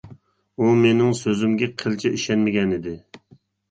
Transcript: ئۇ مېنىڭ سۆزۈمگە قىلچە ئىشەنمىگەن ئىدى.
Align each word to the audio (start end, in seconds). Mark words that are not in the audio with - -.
ئۇ 0.59 0.69
مېنىڭ 0.85 1.13
سۆزۈمگە 1.21 1.71
قىلچە 1.85 2.15
ئىشەنمىگەن 2.19 2.79
ئىدى. 2.83 3.01